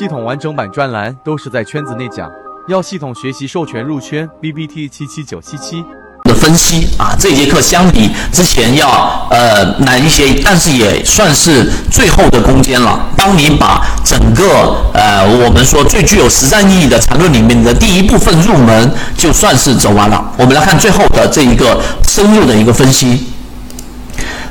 [0.00, 2.26] 系统完整版专栏都是在圈子内讲，
[2.68, 4.26] 要系统学习授权入圈。
[4.40, 5.84] B B T 七七九七七。
[6.24, 8.88] 的分析啊，这节课相比之前要
[9.30, 12.98] 呃难一些，但是也算是最后的攻坚了。
[13.14, 20.32] 当你把整个呃我们说最具有实战意义的缠论里面的第一部分入门，就算是走完了。
[20.38, 23.26] 我们来看最后的这一个深入的一个分析。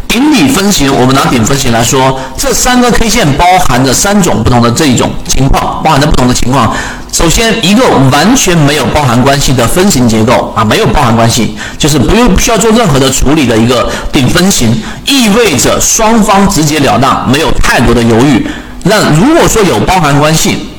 [0.09, 6.75] 顶底分型，我们拿顶分型来说，这三个 K 线包含着三种不同的这一种情况，包含着不同的情况。
[7.11, 18.47] 首先，一个完全没有包含关系的分型结构啊，没有包含关系，就是不用不需要做任何的处理的一个顶分型，意味着双方直截了当，没有太多的犹豫。
[18.85, 20.69] 那如果说有包含关系，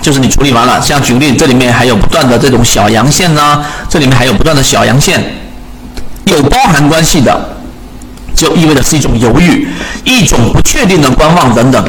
[0.00, 5.22] 就是你处理完了，像举例，这里面还有不断的这种小阳线呢，这里面还有不断的小阳线，
[6.24, 7.57] 有包含关系的。
[8.40, 9.68] 就意味着是一种犹豫，
[10.04, 11.84] 一种不确定的观望等等。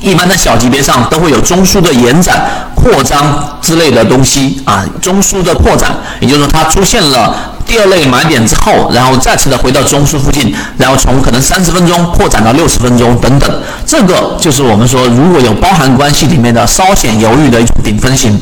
[0.00, 4.84] 一般在小级别上都会有中枢的延展、扩张之类的东西啊。
[5.00, 13.50] 中枢的扩展，也就是说它出现了第二类买点之后，然后再次的回到中枢附近，然后从可能三十分钟扩展到六十分钟等等。
[13.86, 18.38] 这个就是我们说如果有包含关系里面的稍显犹豫的一种顶分型。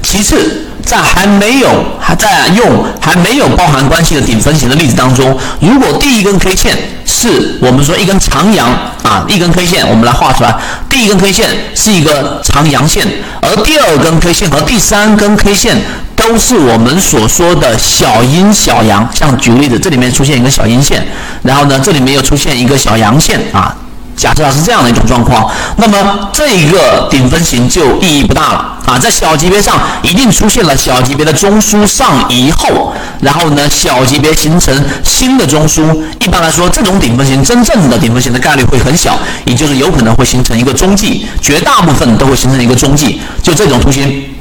[0.00, 0.64] 其次。
[0.80, 1.68] 在还没有
[2.00, 6.74] 还在用还没有包含关系的顶分型的例子当中，如果第一根 K 线
[7.18, 8.68] 是我们说一根长阳
[9.02, 10.54] 啊，一根 K 线我们来画出来，
[10.88, 13.04] 第一根 K 线是一个长阳线，
[13.42, 15.76] 而第二根 K 线和第三根 K 线
[16.14, 19.08] 都是我们所说的小阴小阳。
[19.12, 21.04] 像举个例子，这里面出现一个小阴线，
[21.42, 23.74] 然后呢，这里面又出现一个小阳线啊。
[24.18, 28.98] 假设它是这样的一种状况，那么这一个顶分型就意义不大了啊！
[28.98, 35.96] 在小级别上一定出现了小级别的中枢上移后，然后呢，小级别形成新的中枢。
[36.20, 43.20] 一般来说，这种顶分型真正的顶分型的概率会很小，也就是有可能会形成一个中继，绝大部分都会形成一个中继。
[43.42, 44.37] 就这种图形。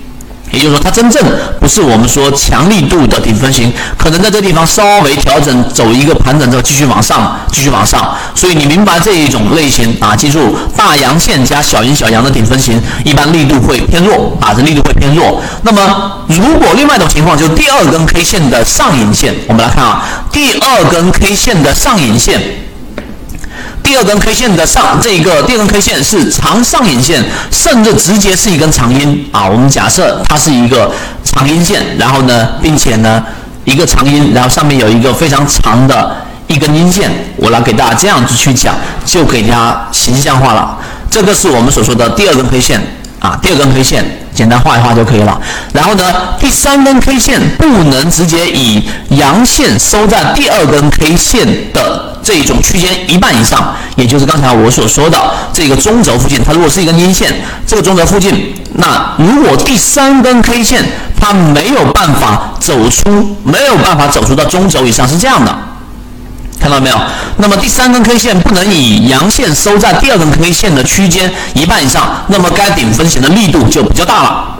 [0.51, 1.23] 也就是说，它真正
[1.59, 8.15] 不是我们说强力度的顶分型，可能在这地方稍微调整，走一个盘整之后继续往上，继续往上。
[8.33, 15.41] 所以你明白这一种类型啊，记住大阳线加小阴小阳的顶分型，一般力度会偏弱啊，这力度会偏弱。
[15.63, 22.66] 那么如果另外一种情况，就是第二根 K 线的上影线，我们来看啊，第二根 K 线的上影线。
[23.87, 29.47] 第二根 K 线的上这个第二根 K 线是长上影线，甚至直接是一根长阴啊。
[29.47, 30.91] 我们假设它是一个
[31.23, 33.23] 长阴线，然后呢，并且呢
[33.63, 37.09] 一个长阴，然后上面有一个非常长的一根阴线。
[37.37, 40.77] 我来给大家这样子去讲，就给大家形象化了。
[41.09, 42.81] 这个是我们所说的第二根 K 线
[43.21, 44.03] 啊，第二根 K 线
[44.37, 45.41] 简单画一画就可以了。
[45.73, 46.03] 然后呢，
[46.39, 52.05] 第三根 K 线不能直接以阳线收在第二根 K 线的。
[52.23, 55.17] 这一种区间一半以上，也就是刚才我所说的
[55.53, 57.33] 这个中轴附近，它如果是一根阴线，
[57.65, 60.83] 这个中轴附近，那如果第三根 K 线
[61.17, 65.57] 它没有办法走出，没有办法走出到中轴以上，是这样的，
[66.59, 66.97] 看到没有？
[67.37, 74.53] 那么第三根 K 线不能以阳线收在第二根 K 线的区间一半以上，那么该顶分型的力度就比较大了。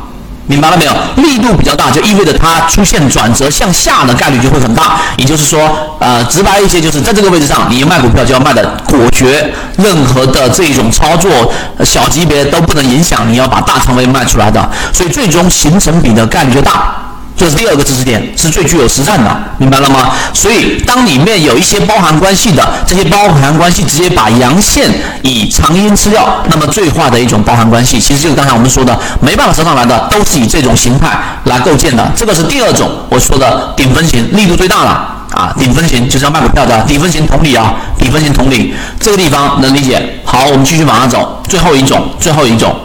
[0.50, 0.94] 明白了没有？
[1.18, 5.02] 力度比较大，就意味着它出现转折向下的概率就会很大。
[5.18, 5.70] 也就是说，
[6.00, 11.52] 呃，直白一些，就是在这个位置上，你卖股票就要卖的果决，任何的这种操作，
[11.84, 14.70] 小级别都不能影响你要把大仓位卖出来的。
[14.94, 16.96] 所以最终形成比的概率就大。
[17.38, 20.12] 这是第二个知识点，是最具有实战的，明白了吗？
[20.34, 24.90] 所以当里面有一些包含关系的，这些包含关系直接把阳线
[25.22, 32.12] 以长阴吃掉，那么最坏的一种包含关系，其实就是刚才我们说的，没办法收上来的，都是以这种形态来构建的。
[32.16, 34.90] 这个是第二种我说的顶分型，力度最大了
[35.32, 35.54] 啊！
[35.60, 40.20] 顶分型就是要卖股票的，顶分型同理啊，顶分型同理，这个地方能理解。
[40.26, 42.76] 好，我们继续往上走，最后一种，最后一种。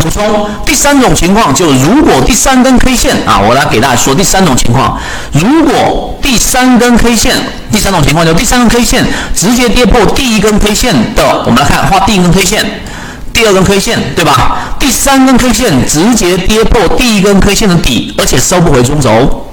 [0.00, 4.98] 补充第三种情况，就如果第三根 K 线啊，我来给大家说第三种情况，
[5.32, 7.36] 如果第三根 K 线，
[7.70, 9.04] 第三种情况就第三根 K 线
[9.34, 12.64] 直接跌破第一根 K 线的，我们来看画第一根 K 线，
[13.32, 14.76] 第二根 K 线对吧？
[14.78, 19.46] 第三根 K 线直接跌破第一根 K 线的底，而且收不回中轴，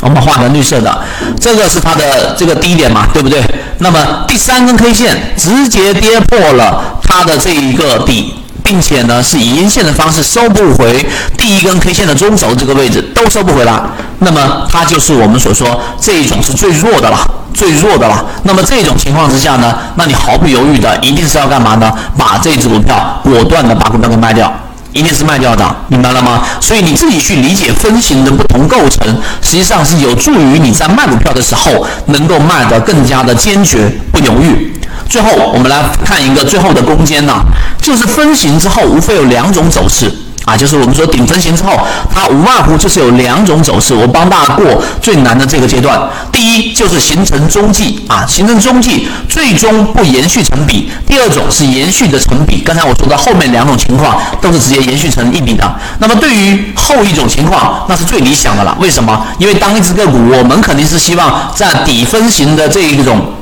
[0.00, 1.04] 我们画成绿色的，
[1.38, 3.42] 这个是它的这个低点嘛，对不对？
[3.78, 8.34] 那么第三根 K 线直接跌破了它的这一个底。
[8.68, 11.02] 并且呢，是以阴线的方式收不回
[11.38, 13.80] 第一根 K 线的中轴这个位置，都收不回来。
[14.18, 17.18] 那么它就是我们所说这一种是最弱的了，
[17.54, 18.22] 最弱的了。
[18.42, 21.90] 那么这种情况之下呢，那你毫不犹豫的一定是要干嘛呢？
[22.18, 24.52] 把这只股票果断的把股票给卖掉，
[24.92, 26.42] 一定是卖掉的，明白了吗？
[26.60, 29.08] 所以你自己去理解分型的不同构成，
[29.40, 34.74] 实际上是有助于你在卖股票的时候能够卖得更加的坚决，不犹豫。
[35.08, 37.42] 最后我们来看一个最后的攻坚呢，
[37.80, 40.12] 就是分型之后无非有两种走势。
[40.44, 41.78] 啊，就是我们说顶分型之后，
[42.10, 43.92] 它无外乎就是有两种走势。
[43.92, 46.00] 我帮大家过最难的这个阶段。
[46.32, 50.90] 第一就是形成中继啊，形成中继最终不延续成比。
[51.06, 52.62] 第二种是延续的成比。
[52.64, 55.70] 刚才我说的后面两种情况都是直接延续成一比的。
[55.98, 58.74] 那么对于后一种情况，那是最理想的了。
[58.80, 59.26] 为什么？
[59.38, 63.34] 因为当一只个股，我们肯定是希望在底分型的这一种。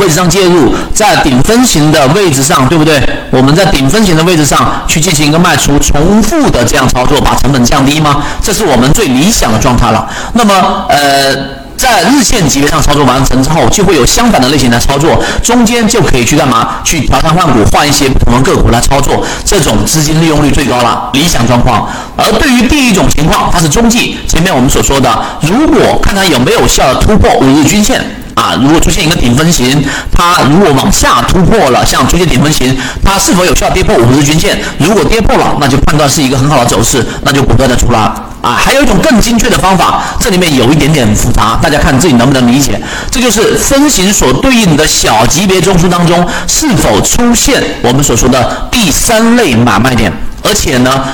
[0.00, 3.00] 位置上介入，在顶分型的位置上，对不对？
[3.30, 8.22] 我们在顶分型的位置上去进行一个卖出，重复的这样操作，把成本降低吗？
[8.42, 10.08] 这是我们最理想的状态了。
[10.34, 11.34] 那么，呃，
[11.76, 16.80] 在日线级别上操作完成之后，就会有相反的类型来操作，中间就可以去干嘛？
[16.82, 21.88] 去调仓换股，换一些不同的个股来操作，这种资金利用率最高了，理想状况。
[22.16, 28.02] 而对于第一种情况，它是中继，前面我们所说的，如果看它有没有效的突破五日均线。
[28.38, 29.82] 啊，如果出现一个顶分型，
[30.12, 32.72] 它如果往下突破了，像出现顶分型，
[33.04, 34.56] 它是否有效跌破五日均线？
[34.78, 37.98] 如果跌破了，那就判断是一个很好的走势，那就不断的出来。
[38.40, 42.80] 啊，还有一种更精确的方法，这里面有一点点复杂，大家看自己能不能理解。
[43.10, 50.12] 这就是分型所对应的小级别中枢当中是否出现我们所说的第三类买卖点，
[50.44, 51.04] 而且呢，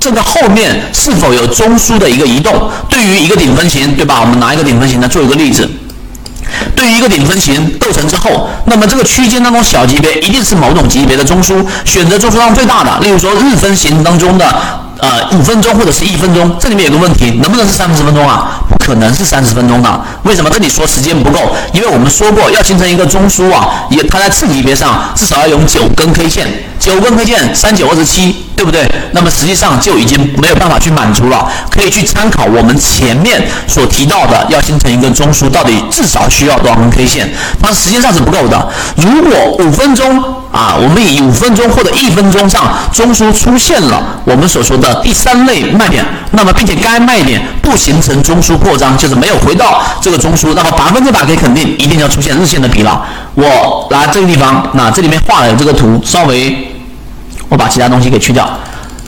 [0.00, 2.68] 这个后面是否有中枢的一个移动？
[2.88, 4.18] 对于一个顶分型，对吧？
[4.20, 5.70] 我们拿一个顶分型来做一个例子。
[6.82, 14.52] 对于一个顶分型构成之后，那么这个区间当中小级别一定是某种级别的中枢，选择中枢量最大的，例如说日分型当中的
[14.98, 18.58] 呃五分钟或者是一分钟，这里面有个问题，能不能是三十分钟啊？
[18.84, 20.50] 可能是三十分钟的，为什么？
[20.50, 21.38] 这里说时间不够，
[21.72, 26.46] 因为我们说过要形成一个中枢啊，也它在次级别上至少要有九根 K 线，
[26.78, 28.46] 九根 K 线三九二十七。
[28.54, 28.88] 对不对？
[29.10, 37.28] 那么实际上就已经没有办法去满足了，可以去参考我们前面所提到的，要形成一个中枢，到底至少需要多少根 K 线？
[37.60, 38.68] 它时间上是不够的。
[38.94, 42.62] 如果五分钟啊，我们以五分钟或者一分钟上
[42.92, 53.00] 中枢出现了我们所说的第三类卖点，那么并且该卖点不形成中枢扩张，就是没有回到这个中枢，那么百分之百可以肯定，一定要出现日线的疲劳。
[53.34, 56.68] 我来这个地方，那这里面画了这个图，稍微。
[57.48, 58.48] 我把其他东西给去掉，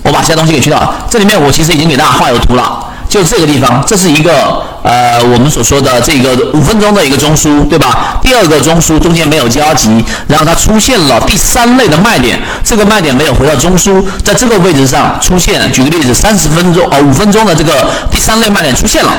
[0.02, 0.94] 我把其他东西给去掉。
[1.08, 8.18] 这里面我其实已经给大家画有图了，就这个地方，这是一个呃我们所说的这个五分钟的一个中枢，对吧？
[8.22, 15.70] 第二个中枢中间没有交集，然后它出现了第三类的卖点，这个卖点没有回到中枢，在这个位置上出现。
[15.72, 19.12] 举个例子，三十分钟啊，五分钟的这个第三类卖点出现了。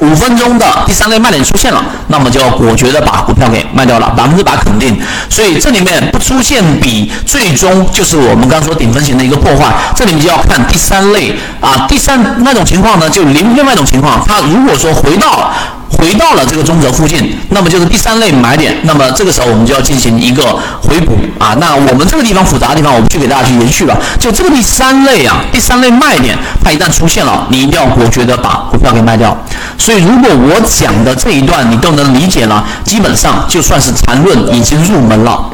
[0.00, 4.98] 五分钟的第三类卖点出现了，那么就要果决的把股票给卖掉了，百分之百肯定。
[5.28, 9.72] 所以这里面不出现比，最终就是我们刚说顶分型的一个破坏。
[9.94, 15.52] 这里面就要看第三类啊，第三那种情况呢，就另另外一种情况，它如果说回到。
[15.90, 18.74] 回到了这个中轴附近，那么就是第三类买点。
[18.84, 21.54] 那么这个时候我们就要进行一个回补啊。
[21.60, 23.96] 那我们这个地方复杂的地方，我不去给大家去延续了。
[24.18, 29.36] 就这个第三类啊，第三类卖点，它一旦出现了，你一定要果决的把股票给卖掉。
[29.76, 35.44] 所以如果我讲的这一段你都能理解了，基本上就算是缠论已经入门了。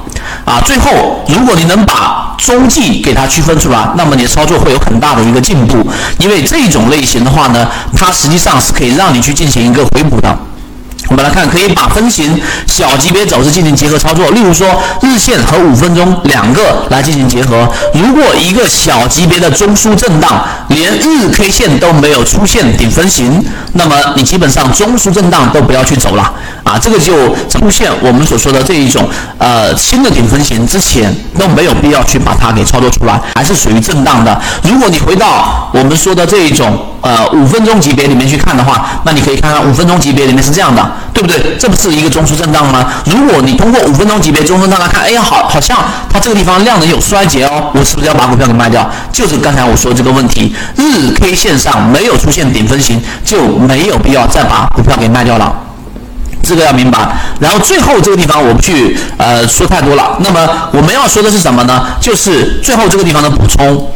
[0.44, 5.86] 啊，最后，如果你能把中继给它区分出来，那么你的操作会有很大的一个进步。
[6.18, 10.38] 因为这种类型的话呢，它实际上是可以让你去进行一个回补的。
[11.08, 14.66] 我们来看，可以把分型小级别走势进行结合操作，例如说
[15.02, 17.68] 日线和五分钟两个来进行结合。
[17.94, 23.44] 如果一个小级别的中枢震荡，连日 K 线都没有出现顶分型，
[23.74, 26.32] 那么你基本上中枢震荡都不要去走了
[26.64, 29.08] 啊，这个就出现我们所说的这一种
[29.38, 34.40] 呃新的顶分型之前都没有必要去把它给操作出来，还是属于震荡的。
[34.62, 40.95] 如果你回到我们说的这一种呃五分钟级别里面去看的话，那你可以看看五分钟级别里面是这样的。
[41.12, 41.56] 对不对？
[41.58, 42.86] 这不是一个中枢震荡吗？
[43.06, 45.78] 如果你通过五分钟级别中枢震荡来看，哎呀，好，好像
[46.12, 48.88] 它这个地方量能有衰竭哦，我是不是要把股票给卖掉？
[49.12, 55.52] 就是刚才我说这个问题，日 K 线上没有出现顶分型，就没有必要再把股票给卖掉了，
[56.42, 56.98] 这个要明白。
[57.40, 61.86] 然后最后这个地方我不去呃说太多了，那么我们要说的是什么呢？
[62.00, 63.90] 就是最后这个地方的补充。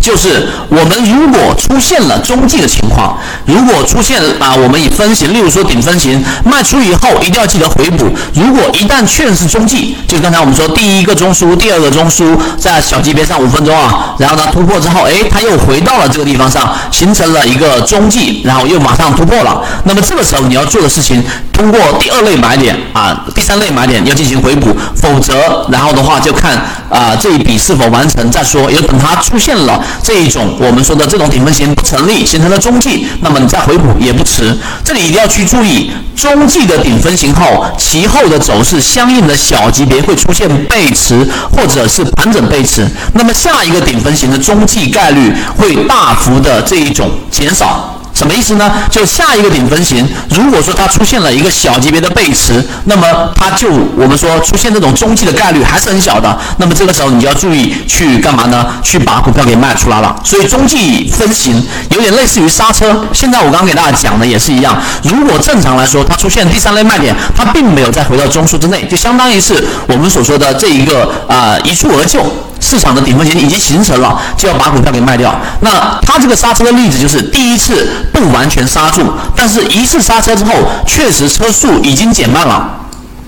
[0.00, 8.06] 就是我们如果出现了中继的情况，如果出现啊，我们以分型，例如说顶分型卖出以后，一定要记得回补。
[8.34, 19.64] 如果一旦确认是中继，就刚才我们说第一个中枢，第二个中枢在小级别上五分钟啊，然后呢突破之后，哎，它又回到了这个地方上，形成了一个中继，然后又马上突破了。
[19.84, 26.54] 那么这个时候你要做的事情，通过第二类买点啊，第三类买点要进行回补，否则然后的话就看
[26.90, 29.82] 啊这一笔是否完成再说，要等它出现了。
[30.02, 34.54] 这一种我们说的这种顶分型不成立，形成了中继，那么你再回补也不迟。
[34.84, 47.96] 这里一定要去注意，中继的顶分型后，其后的走势相应的小级别会出现背驰或者是盘整背驰，那么下一个顶分分型的中继概率会大幅的这一种减少。
[48.12, 48.70] 什么意思呢？
[48.90, 56.36] 就下一个顶分型，如果说它出现了一个小级别的背驰，那么它就我们说出现这种中继的概率还是很小的。
[56.58, 58.66] 那么这个时候你就要注意去干嘛呢？
[58.82, 60.14] 去把股票给卖出来了。
[60.24, 63.06] 所以中继分型有点类似于刹车。
[63.12, 64.76] 现在我刚刚给大家讲的也是一样。
[65.04, 72.20] 如果正常来说，它出现第三类卖点，它并没有再回到中枢之内，就相当于是我们所说的这一个啊一蹴而就。
[72.60, 75.34] 市场的顶峰型已经形成了，就要把股票给卖掉。
[75.60, 79.02] 那它这个刹车的例子就是第一次不完全刹住，
[79.34, 80.52] 但是一次刹车之后，
[80.86, 82.76] 确实车速已经减慢了。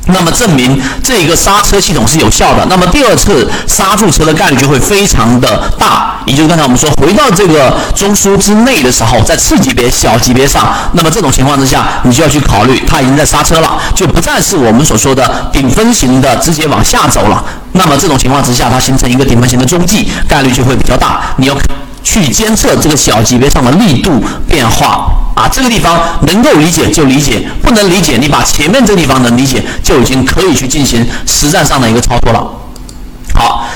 [0.07, 17.43] 那么证明这个刹车系统是有效的，那么第二次刹住车的概率就会非常的大，也就是刚才我们说回到这个中枢之内的时候，在次级别、小级别上，那么这种情况之下，你就要去考虑它已经在刹车了，就不再是我们所说的顶分型的直接往下走了。
[17.73, 21.55] 那么这种情况之下，它形成一个顶分型的中继概率就会比较大，你要
[22.03, 25.07] 去监测这个小级别上的力度变化。
[25.35, 32.62] 啊，这个地方能够理解就理解，不能理解，你把前面这地方能理解，就已经可以去进行实战上的一个操作了。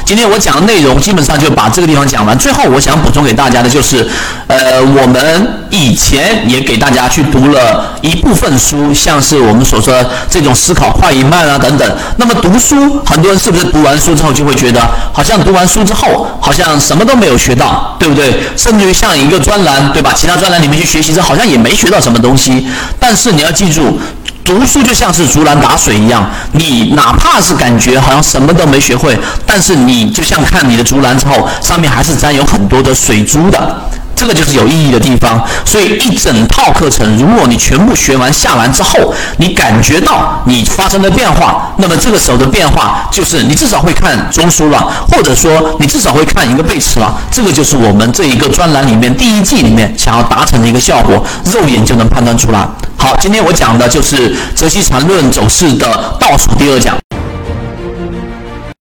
[0.07, 2.39] 今天我讲的内容基本上就把这个地方讲完。
[2.39, 4.09] 最后我想补充给大家的就是，
[4.47, 9.93] 呃，我们以前也给大家去读了一部分书，像是我们所说
[10.31, 11.97] 这种思考快与慢啊等等。
[12.19, 14.81] 那么读书，很多人是不是读完书之后就会觉得，
[15.13, 18.33] 好像读完书之后好像什么都没有学到，对不对？
[18.57, 20.13] 甚至于像一个专栏，对吧？
[20.17, 22.65] 其他专栏里面去学习，这好像也没学到什么东西。
[23.01, 23.99] 但是你要记住。
[24.47, 33.77] 读书就像是竹篮打水一样，你哪怕是感觉好像什么都没学会，但是你就像看你的竹篮之后，上面还是沾有很多的水珠的，
[34.17, 35.41] 这个就是有意义的地方。
[35.65, 47.15] 所以一整套课程，如果你全部学完下来之后，你感觉到你发生的变化，那么这个时候的变化就是你至少会看中枢了，或者说你至少会看一个背驰了。
[47.31, 52.67] 这个就是我们这一个专栏里面第一季里面想要达成的一个效果，肉眼就能判断出来。
[52.97, 56.97] 好，今天我讲的就是《泽西缠论》走势的倒数第二讲。